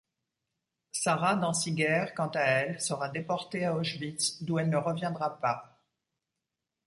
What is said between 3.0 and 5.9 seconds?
déportée à Auschwitz, d'où elle ne reviendra pas.